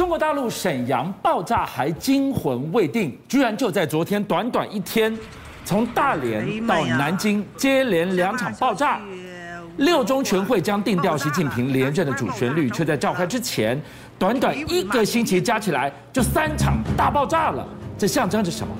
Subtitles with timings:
[0.00, 5.14] 中国大陆沈阳爆炸还惊魂未定，居然就在昨天短短一天，
[5.62, 8.98] 从大连到南京接连两场爆炸。
[9.76, 13.78] 六中全会将定调习近平连任的主旋律，却在召开之前，
[14.18, 17.68] 短短一个星期加起来就三场大爆炸了。
[17.98, 18.74] 这象征着什么？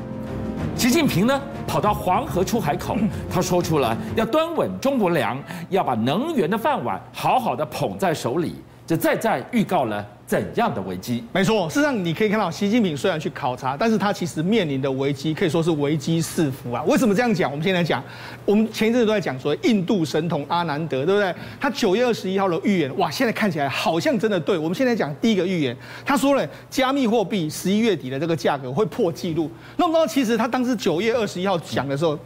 [0.75, 2.97] 习近平呢，跑到黄河出海口，
[3.31, 8.63] 他说出了要端稳中国粮，要把能源的饭碗好好的捧在手里。
[8.87, 11.25] 这再再预告了怎样的危机？
[11.33, 16.85] 没错，事实上你可以看到，习近平虽然去考察，但是他其实面临的危机可以说是危机四伏啊。
[16.87, 17.51] 为什么这样讲？
[17.51, 18.01] 我们现在讲，
[18.45, 21.35] 我们前一阵子都在讲说印度神童阿南德，对不对？
[21.59, 24.57] 他九月二十一号的预言，哇，现在看起来好像真的对。
[24.57, 29.51] 我们现在讲第一个预言，他说了，加密货币十一月底的这个价格会破纪录。
[29.79, 32.17] 那么其实他当时九月二十一号讲的时候。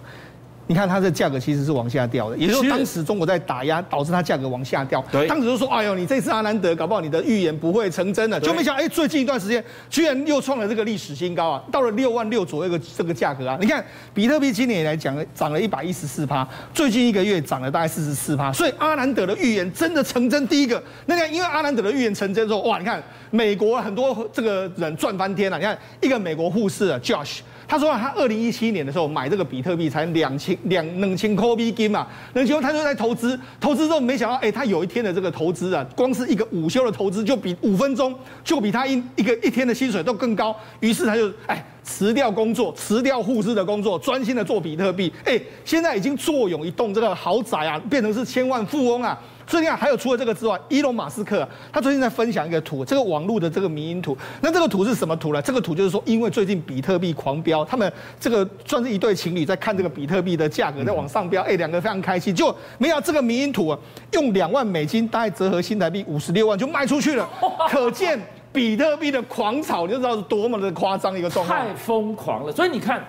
[0.66, 5.04] 你看它的价格其实是往下掉的，也就是说当时中国在打压，导致它价格往下掉。
[5.12, 13.58] 对，当时就说：“哎呦，你这次阿南德搞不好你的预言不会成真了。”就没想到，哎，最近一段时间居然又创了这个历史新高啊，到了六万六左右的这个价格啊。
[13.60, 20.48] 你看，比特币今年以来讲了涨了一百一十四趴，最近一个月涨了大概四十四趴，所以阿南德的预言真的成真。
[20.48, 25.58] 第一个，那个因为阿南德的预言成真之后，哇，你看美国很多这个人赚翻天了。
[25.58, 27.40] 你看一个美国护士啊，Josh。
[27.66, 49.18] 他说，他二零一七年的时候买这个比特币才两千两两千块币金嘛，那结果他就在投资，投资之后没想到，哎，他有一天的这个投资啊，光是一个午休的投资就比五分钟就比他一一个一天的薪水都更高，于是他就哎辞掉工作，辞掉护士的工作，专心的做比特币，哎，现在已经坐拥一栋这个豪宅啊，变成是千万富翁啊。
[49.46, 54.16] 所以你看，还有除了这个之外，伊隆马斯克他最近在分享一个图，这个网络的这个迷因图。
[54.40, 55.42] 那这个图是什么图呢？
[55.42, 62.34] 这个图就是说，因为最近比特币狂飙，他们这个算是一对情侣在看这个比特币的价格在往上飙，哎，两个非常开心。
[62.34, 63.78] 就没想到这个迷因图啊，
[64.12, 67.28] 用两万美金，大概折合新台币五十六万就卖出去了，
[67.68, 68.20] 可见
[68.52, 71.58] 比特币的狂炒，你就知道是多么的夸张一个状况。
[71.58, 72.52] 太疯狂了。
[72.52, 73.04] 所以你看。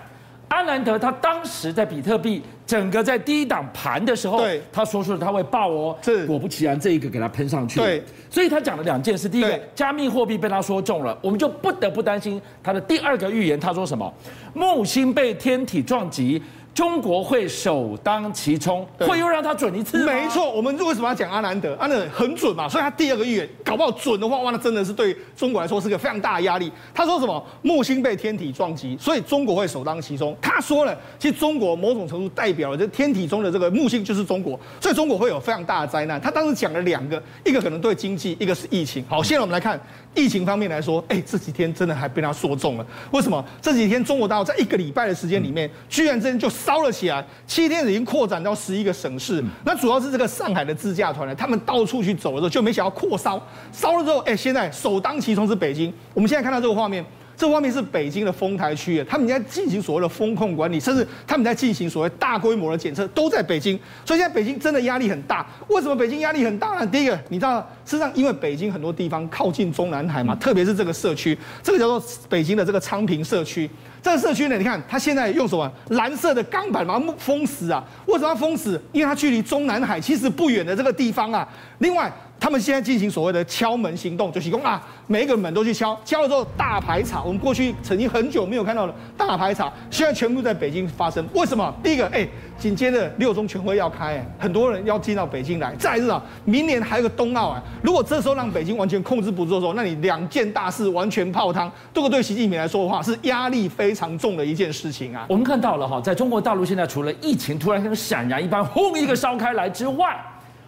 [0.48, 14.12] 阿兰德他当时在比特币整个在低档盘的时候，对，他说出了他会爆哦，是果不其然，这一个给他喷上去，对，所以他讲了两件事，第一个加密货币被他说中了，我们就不得不担心他的第二个预言，他说什么？
[14.54, 16.42] 木星被天体撞击。
[16.76, 20.04] 中国会首当其冲，会又让他准一次？
[20.04, 21.74] 没错，我们为什么要讲阿南德？
[21.80, 26.70] 阿南德很准嘛，所以他第二个预言搞不好准的话，哇，那真的是对中国来说是个非常大的压力。
[26.92, 27.42] 他说什么？
[27.62, 30.36] 木星被天体撞击，所以中国会首当其冲。
[30.38, 36.20] 他说了，其实中国某种程度代表了这天体中的这个木星就是中国，所以中国会有非常大的灾难。
[36.20, 39.02] 他当时讲了两个，一个可能对经济，一个是疫情。
[39.08, 39.80] 好，现在我们来看
[40.14, 42.86] 疫情方面来说，哎，这几天真的还被他说中了。
[43.12, 43.42] 为什么？
[43.62, 46.50] 这几天中国大陆在一个礼拜的时间里面，居然真就。
[46.66, 49.40] 烧了起来，七天已经扩展到十一个省市。
[49.64, 53.40] 那主要是这个上海的自驾团呢，他们到处去走的时候，就没想到扩烧，
[53.70, 55.94] 烧了之后，哎，现在首当其冲是北京。
[56.12, 57.04] 我们现在看到这个画面。
[57.36, 63.78] 这方面是北京的丰台区，他们在进行所谓的风控管理，甚至他们在进行所谓大规模的检测，都在北京。
[64.04, 65.46] 所以现在北京真的压力很大。
[65.68, 66.86] 为什么北京压力很大呢？
[66.86, 73.68] 第一个，你知道，事实上因为北京很多地方靠近中南海嘛，特别是这个社区，这个叫做北京的这个昌平社区。
[74.02, 77.84] 这个社区呢，你看它现在用什么蓝色的钢板把它封死啊？
[78.06, 78.80] 为什么要封死？
[78.92, 81.46] 因为它距离中南海其实不远的这个地方啊。
[81.78, 82.10] 另外。
[82.46, 87.20] 他们现在进行所谓的敲门行动，就提供啊，每一个门都去敲，敲了之后大排查。
[87.20, 91.26] 我们过去曾经很久没有看到的大排查，现在全部在北京发生。
[91.34, 91.74] 为什么？
[91.82, 92.24] 第一个，哎，
[92.56, 95.74] 紧接着六中全会要开，很多人要进到北京来。
[95.74, 101.68] 再是啊，明年还有个冬奥啊，如果这时候让北京完全控制不住的时候，那你两件大事完全泡汤。
[101.92, 105.26] 这个对习近平来说的话，是压力非常重的一件事情啊。
[105.28, 110.16] 我们看到了哈，在中国大陆现在除了疫情突然像闪燃一般轰一个烧开来之外，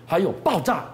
[0.05, 0.85] 还有爆炸。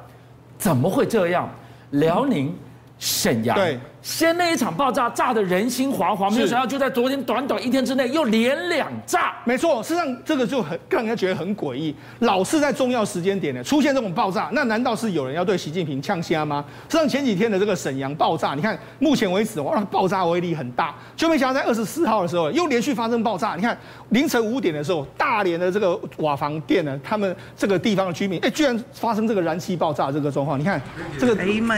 [0.59, 1.48] 怎么会这样？
[1.91, 2.56] 辽宁
[2.98, 3.56] 沈阳。
[4.04, 9.34] 先那一场爆炸炸得人心惶惶，没有想到就在昨天短短一天之内又连两炸。
[9.44, 16.62] 没错，实际上这个就很让人家觉得很诡异，老是在重要时间点呢出现这种爆炸，那难道是有人要对习近平呛虾吗？
[16.87, 23.54] 实际上前几天的这个沈阳爆炸，你看目前为止哇，爆炸威力很大，就没想到在二十四号的时候又连续发生爆炸。
[23.56, 23.74] 你看
[24.10, 30.60] 凌晨五点的时候，大连的这个瓦房店呢，他们这个地方的居民，哎，居然发生这个燃气爆炸这个状况。
[30.60, 30.78] 你看
[31.18, 31.34] 这个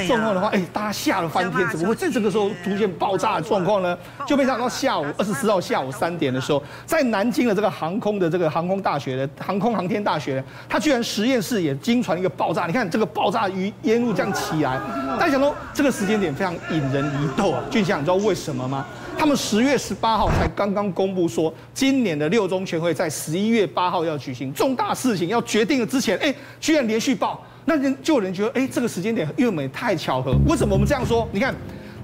[0.09, 2.16] 状况的话，哎，大家吓了翻天，怎么会这？
[2.17, 3.95] 这个时候出现爆炸的状况呢，
[4.27, 12.65] 就没想到下午二十四号下午三点的时候，在南京的这个航空的这个航空大学的航空航天大学，它居然实验室也惊传一个爆炸。
[12.67, 14.81] 你看这个爆炸于烟雾这样起来，
[15.21, 17.63] 大家想说这个时间点非常引人疑窦啊。
[17.71, 18.87] 俊祥，你知道为什么吗？
[19.19, 30.35] 他们十月十八号才刚刚公布说，今年的六中全会在十一月八号要举行重大事情要决定了之前，哎，居然连续爆，那人就有人觉得，哎，这个时间点又没太巧合。
[30.49, 31.29] 为什么我们这样说？
[31.31, 31.55] 你看。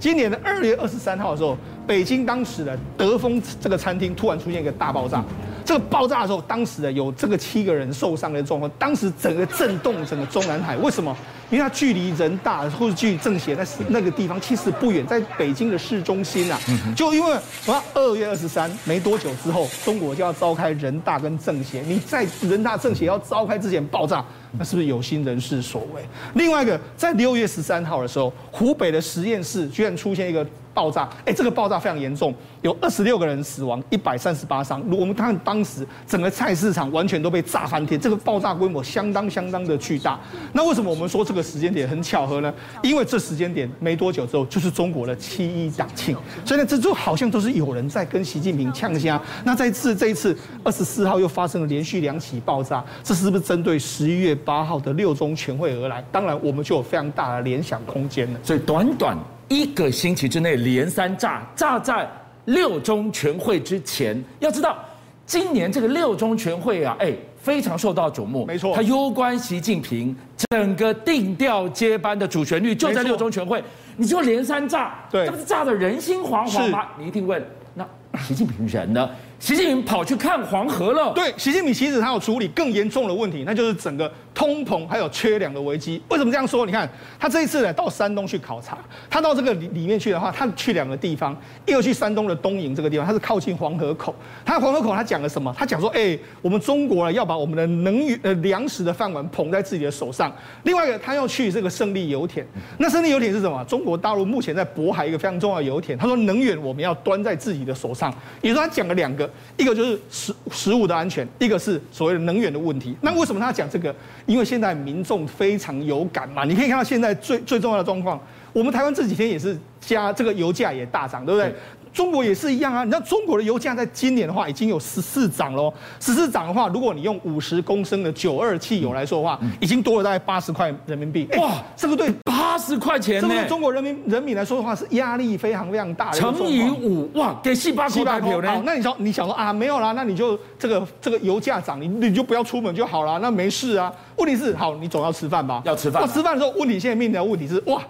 [0.03, 1.57] 今年的二月二十三号的时候，
[1.87, 5.23] 北京当时的德丰这个餐厅突然出现一个大爆炸。
[5.65, 10.77] 这个爆炸的时候，当时的有这个七个人受伤的状况，当时整个震动整个中南海。
[10.79, 11.17] 为什么？
[11.53, 16.59] 因为它距离人大或者距离政协那那个地方其实不远，在北京的市中心啊。
[16.97, 17.85] 就因为什么？
[17.93, 21.83] 二月二十三没多久之后，中国就要召开人大跟政协。
[21.83, 24.25] 你在人大政协要召开之前爆炸。
[24.59, 26.03] 那是不是有心人士所为？
[26.35, 34.83] 另外一个，在六月十三号的时候，湖北的实验室居然出现一个爆炸，哎，这个爆炸非常严重，有二十六个人死亡，一百三十八伤。
[34.91, 40.19] 我们看当时整个菜市场完全都被炸翻天，这个爆炸规模相当相当的巨大。
[40.53, 42.53] 那为什么我们说这个时间点很巧合呢？
[42.83, 49.21] 因为这时间点没多久之后就是中国的七一党庆，所以呢，这就好像都是有人在跟习近平呛声。
[49.45, 56.05] 那这次这一次二十四号又发生了连续两起爆炸，这是不是针对十一月八号的六中全会而来？
[56.13, 58.41] 当然，我们就有非常大的联想空间了。
[58.43, 59.19] 所以短短
[59.53, 62.09] 一个星期之内连三炸，炸在
[62.47, 64.23] 六中全会之前。
[64.41, 64.79] 要知道，
[65.27, 68.47] 今年这个六中全会啊，哎，非常受到瞩目。
[68.47, 70.17] 没错，它攸关习近平
[70.51, 73.63] 整个定调接班的主旋律，就在六中全会。
[73.99, 76.89] 你就连三炸，对，这不是炸得人心惶惶吗？
[76.99, 77.45] 你一定问，
[77.75, 77.87] 那
[78.21, 79.11] 习近平人呢？
[79.43, 81.13] 习近平跑去看黄河了。
[81.15, 86.01] 对，习近平其实他有处理更严重的问题，那就是整个通膨还有缺粮的危机。
[86.11, 86.65] 为什么这样说？
[86.65, 88.79] 你看他这一次呢，到山东去考察，
[89.11, 91.37] 他到这个里里面去的话，他去两个地方，
[91.67, 94.15] 一个去山东的东营这个地方，他是靠近黄河口。
[94.45, 95.53] 他黄河口他讲了什么？
[95.59, 100.33] 他讲说，哎，我们中国呢要把我们的能源呃粮食的饭碗捧在自己的手上。
[100.63, 102.47] 另外一个，他要去这个胜利油田。
[102.79, 103.65] 那胜利油田是什么？
[103.65, 105.99] 中国大陆目前在渤海一个非常重要的油田。
[105.99, 108.15] 他说，能源我们要端在自己的手上。
[108.41, 109.29] 也就是，他讲了两个。
[109.57, 112.97] 一个就是食食物的安全，一个是所谓的能源的问题。
[113.01, 113.95] 那为什么他讲这个？
[114.27, 116.45] 因为现在民众非常有感嘛。
[116.45, 118.21] 你可以看到现在最最重要的状况，
[118.53, 121.55] 我们台湾这几天也是加这个油价也大涨，对不对？
[121.93, 125.73] 中国也是一样啊，你知道中国的油价在今年的话已经有十四涨喽。
[126.01, 131.29] 十四涨的话，如果你用五十公升的九二汽油来说的话，已经多了大概八十块人民币。
[131.37, 136.19] 哇，这个对八十块钱，这个对中国人民人民来说的话是压力非常非常大的。
[136.19, 138.51] 乘以五，哇，给七八七八块呢。
[138.51, 143.93] 好，那你想你想说啊，没有啦，那你就这个这个油价涨，你你就不要出门就好了，那没事啊。
[144.17, 145.61] 问题是，好，你总要吃饭吧？
[145.65, 146.03] 要吃饭。
[146.03, 147.83] 那吃饭的时候，问题现在面临的问题是，哇。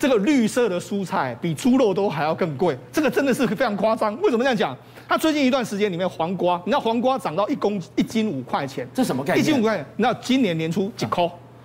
[0.00, 4.18] 这个绿色的蔬菜比猪肉都还要更贵，这个真的是非常夸张。
[4.22, 4.74] 为什么这样讲？
[5.06, 9.44] 它最近一段时间里面，黄瓜，你知道黄瓜涨到一公一斤五块钱，这什么概念？
[9.44, 11.22] 一斤五块钱，你知道今年年初几块？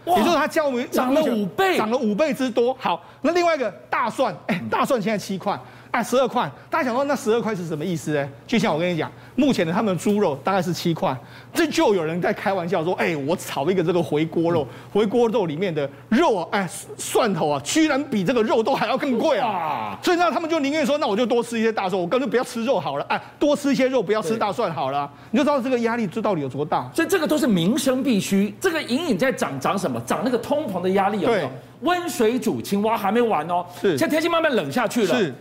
[0.07, 2.75] 也就是它价位涨了五倍，涨了五倍之多。
[2.77, 5.57] 好，那另外一个大蒜，哎，大蒜现在七块。
[5.95, 8.29] 哎，十二块，大家想说那十二块是什么意思呢？
[8.45, 11.17] 就像我跟你讲，目前的他们的猪肉大概是七块，
[11.53, 19.97] 这就有人在开玩笑说，哎，我炒一个这个回锅肉，回锅肉里面的肉啊，哎，蒜头啊，居然比这个肉都还要更贵啊！
[20.03, 25.09] 所以那他们就宁愿说，那我就多吃一些大蒜，我干脆不要吃肉好了，哎，多吃一些肉，不要吃大蒜好了。
[25.31, 26.91] 你就知道这个压力这到底有多大。
[26.93, 29.97] 所以这个都是民生必须，这个隐隐在涨涨什么？
[30.01, 31.49] 涨那个通膨的压力有没有？
[31.83, 35.15] 温水煮青蛙还没完哦，是，现在天气慢慢冷下去了。
[35.15, 35.33] 是。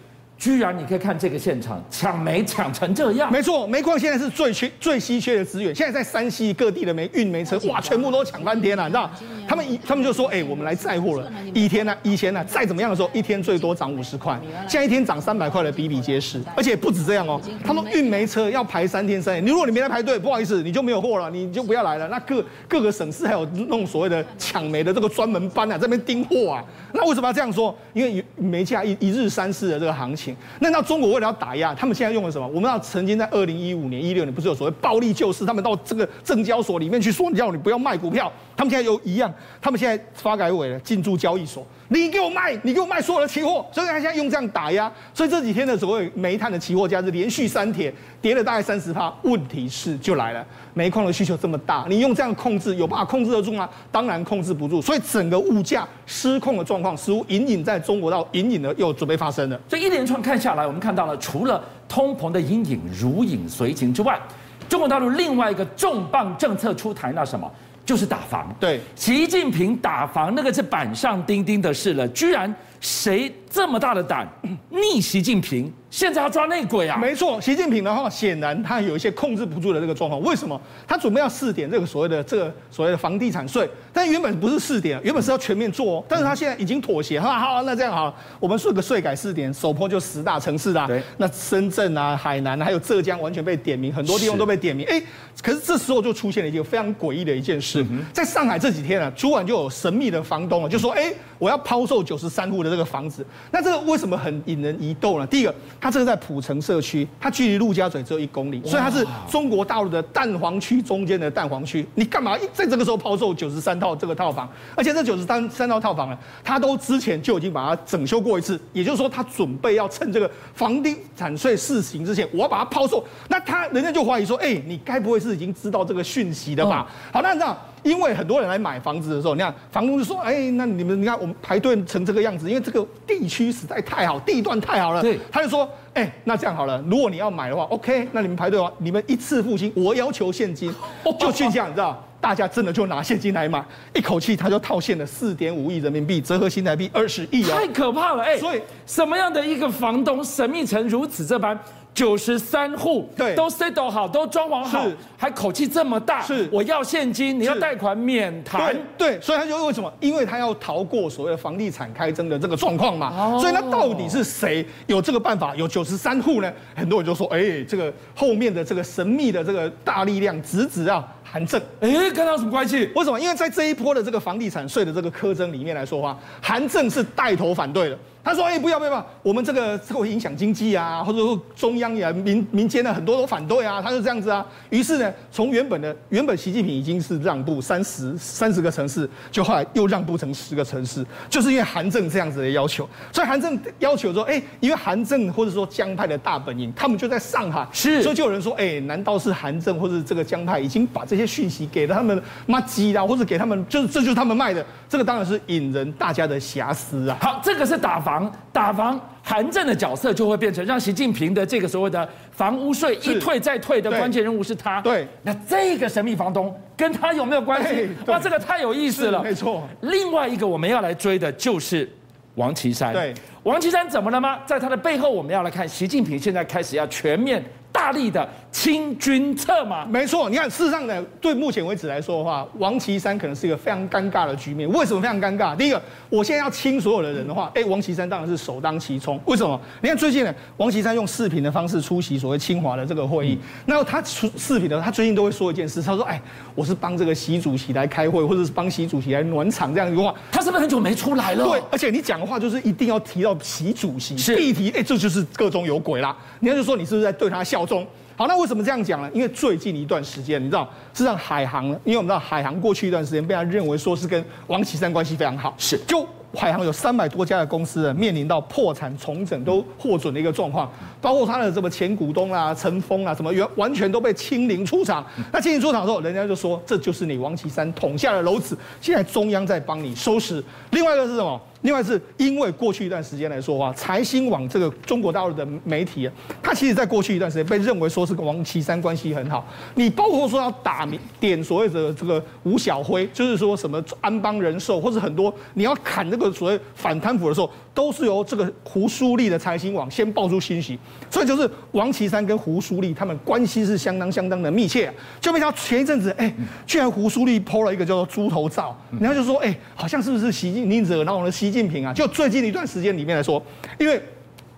[0.44, 3.32] 居然你可以看这个现场，抢煤抢成这样。
[3.32, 5.74] 没错，煤矿现在是最缺、最稀缺的资源。
[5.74, 9.10] 现在在山西各地的煤运煤车，哇，全部都抢翻天了，你知道？
[9.48, 11.32] 他们一他们就说，哎，我们来载货了。
[11.54, 14.38] 一天呢，以前呢，再怎么样的时候，一天最多涨五十块，
[14.68, 16.38] 现在一天涨三百块的比比皆是。
[16.54, 19.40] 而且不止这样哦，他们运煤车要排三天三夜。
[19.40, 22.06] 你如果你没来排队，不好意思，你就没有货了，你就不要来了。
[22.08, 26.62] 那各各个省市还有那种所谓的抢煤的这个专门班啊，在那边盯货啊。
[26.92, 27.74] 那为什么要这样说？
[27.94, 30.33] 因为煤价一一日三市的这个行情。
[30.60, 32.46] 那那中国为了要打压，他们现在用的什么？
[32.48, 38.30] 我们要曾经在二零一五年、一六年不是有所谓暴力救市，他们到这个证交所里面去说，你叫你不要卖股票。
[38.56, 41.66] 他们现在又一样，他们现在发改委了进驻交易所。
[41.94, 49.14] 你给我卖，你给我卖所有的期货，所以他现在用这样打压，所以这几天的所谓煤炭的期货价是连续三天跌了大概三十趴。
[49.22, 53.70] 问题是就来了，煤矿的需求这么大，你用这样控制有办法控制得住吗？
[53.92, 59.60] 当然控制不住，所以整个物价失控的状况似乎隐隐在中国到隐隐的又准备发生了。
[59.68, 64.20] 所以一连串看下来，我们看到了除了通膨的阴影如影随形之外，
[64.68, 67.48] 中国大陆另外一个重磅政策出台，那什么？
[67.84, 72.52] 就是打防，对，习近平打防那个是板上钉钉的事了，居然
[72.84, 74.28] 谁这么大的胆
[74.68, 75.72] 逆习近平？
[75.88, 76.98] 现在要抓内鬼啊！
[76.98, 80.20] 没错，习近平的话显然他有一些控制不住的这个状况。
[80.22, 80.60] 为什么？
[80.88, 86.04] 他准备要试点这个所谓的这个所谓的房地产税，但原本不是试点，原本是要全面做哦。
[86.08, 90.88] 但是他现在已经妥协，好好，那这样好了，我们做个税改试点，首波就十大城市啦。
[90.88, 94.84] 对，那深圳啊、海南还有浙江完全被点名，很多地方都被点名。
[94.88, 95.00] 哎，
[95.40, 103.24] 可是这时候就出现了一个非常诡异的一件事，在上海这几天啊，突然就有神秘的房东啊，就说：哎，我要抛售九十三户的这个房子。
[103.50, 105.26] 那这个为什么很引人疑窦呢？
[105.26, 111.86] 第一个，它这个在浦城社区，它距离陆家嘴只有一公里，所以它是中国大陆的蛋黄区中间的蛋黄区。
[111.94, 114.48] 你干嘛在这个时候抛售九十三套这个套房？
[114.74, 123.04] 而且这九十三三套套房呢，它都之前就已经把它整修过一次，也就是说，它准备要趁这个房地产税试行之前，我要把它抛售。
[123.28, 126.86] 那他人家就怀疑说，哎，你该不会是已经知道这个讯息的吧？
[127.12, 127.56] 好，那这样。
[127.84, 140.74] 因为很多人来买房子的时候，你看房东就说：“哎，那你们你看我们排队成这个样子，因为这个地区实在太好，地段太好了。”对，他就说：“哎，那这样好了，如果你要买的话，OK，那你们排队的话，你们一次付清，我要求现金。
[141.20, 143.62] ”就去这样，你知道，大家真的就拿现金来买，
[143.94, 147.58] 一口气他就套现了四点五亿人民币，折合新台币二十亿啊！
[147.58, 151.58] 太可怕了，哎，所以什么样的一个房东神秘成如此这般？
[151.94, 154.84] 九十三户，对，都 settle 好，都装潢好，
[155.16, 159.92] 还口气这么大，是，我要现金，你要贷款免谈，对，所以他就为什么？
[160.00, 165.54] 因为他要逃过所谓的房地产开征的这个状况嘛，所以那到底是谁有这个办法？
[165.54, 166.52] 有九十三户呢？
[166.74, 172.88] 很多人就说，哎，这个后面的这个神秘的这个大力量，直指啊韩正，哎，跟他有什么关系？
[172.94, 173.18] 为什么？
[173.18, 177.98] 因为在这一波的这个房地产税的这个苛征里面来说话，韩正是带头反对的。
[178.22, 184.46] 他说：“哎，不要不要，我们这个这个会影响经济啊，或者说中央呀、民民间的很多都反对啊。”他就这样子啊。
[184.70, 192.88] 于是呢，从原本的原本习近平已经是让步三十三十个城市，就后来又让步成十个城市，就是因为韩正这样子的要求。
[193.12, 204.64] 所以韩正要求说：“哎，因为韩正或者说江派的大本营，他们就在上海，是，所以就有人说：哎，难道是韩正或者这个江派已经把这些讯息给了他们妈鸡啦，或者给他们，就是这就是他们卖的？
[204.88, 207.16] 这个当然是引人大家的遐思啊。
[207.20, 214.80] 好，这个是打房。”打房，韩正的角色就会变成让习近平的这个所谓的房屋税一退再退的关键人物是他。
[214.80, 217.88] 对，那这个神秘房东跟他有没有关系？
[218.06, 219.20] 哇，这个太有意思了。
[219.24, 219.68] 没错。
[219.80, 221.90] 另外一个我们要来追的就是
[222.36, 222.92] 王岐山。
[222.92, 223.12] 对，
[223.42, 224.38] 王岐山怎么了吗？
[224.46, 227.44] 在他的背后，我们要来看习近平现在开始要全面。
[227.72, 230.30] 大力的清君侧嘛，没错。
[230.30, 234.70] 你看，事实上呢，对目前为止来说的话，王岐山可能是一个非常尴尬的局面。
[234.70, 235.56] 为什么非常尴尬？
[235.56, 239.20] 第一个，我现在要清所有的人的话，哎，王岐山当然是首当其冲。
[239.24, 239.60] 为什么？
[239.82, 243.36] 你看最近呢，王岐山用视频的方式出席所谓清华的这个会议。
[243.66, 246.22] 那他出视频的，他最近都会说一件事，他说：“哎，
[246.54, 251.44] 我是帮这个习主席来开会，或者是帮习主席来暖场这样一个话。”他是不是很久没出来了？
[251.44, 256.16] 对，而且你讲的话就是一定要提到习主席，是一提，哎，这就是个中有鬼啦。
[256.38, 257.84] 人家就说你是不是在对他效忠？
[258.16, 259.10] 好，那为什么这样讲呢？
[259.12, 266.06] 因为最近一段时间，你知道，事实上海航，因为我们知道海航过去一段时间被他认为说是跟王岐山关系非常好，是就。
[266.36, 270.68] 海航有三百多家的公司面临到破产重整都获准的一个状况，
[271.00, 275.06] 包括他的什么前股东啊、陈峰啊，什么完完全都被清零出场。
[275.32, 280.42] 那清零出场之后，人家就说这就是你王岐山捅下的篓子，现在中央在帮你收拾。
[280.72, 281.40] 另外一个是什么？
[281.64, 286.08] 另外是因为过去一段时间来说话，财新网这个中国大陆的媒体，
[286.42, 289.46] 它其实在过去一段时间被认为说是跟王岐山关系很好。
[289.74, 290.86] 你包括说要打
[291.18, 296.30] 点所谓的这个吴晓辉，就是说什么安邦人寿或者很多你要砍这个。
[296.34, 300.78] 所谓反贪腐的时候，都是由这个胡舒立的财新网先爆出信息，
[301.10, 304.92] 所以就是王岐山跟胡舒立他们关系是相当相当的密切。
[305.20, 306.32] 就没想到前一阵子，哎，
[306.66, 311.92] 居然胡舒立 PO 了一个叫做猪头照，然后就说，哎，好像是不是习近平惹恼了习近平啊？
[311.92, 313.42] 就最近一段时间里面来说，
[313.78, 314.00] 因为。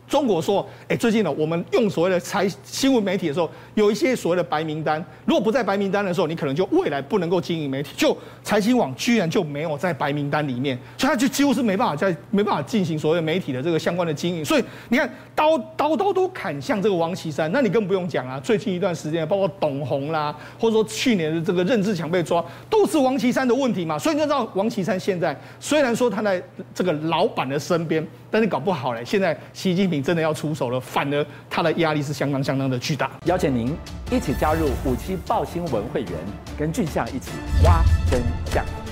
[0.08, 5.04] 中国说，哎，最近呢，我们用所谓的财新闻媒体的时候，有一些所谓的白名单。
[5.24, 7.90] 如果不在白名单的时候，你可能就未来不能够经营媒体。
[7.96, 14.44] 就财新网居然就没有在白名单里面，所以他就几乎是没办法在没办法进行所谓的媒体的这个相关的经营。
[14.44, 18.38] 所以你看，刀刀刀都砍向这个王岐山，那你更不用讲啊。
[18.38, 23.98] 最近一段时间，包括董宏啦，或者说去年的这个任志强被抓，都是王岐山的问题嘛。
[23.98, 26.40] 所以你知道，王岐山现在虽然说他在
[26.74, 28.06] 这个老板的身边。
[28.28, 33.10] 但是搞不好嘞，现在习近平你真的要出手了，反而他的压力是相当相当的巨大。
[33.24, 33.74] 邀请您
[34.10, 36.12] 一起加入五七报新闻会员，
[36.58, 37.30] 跟俊相一起
[37.64, 38.20] 挖真
[38.52, 38.85] 相。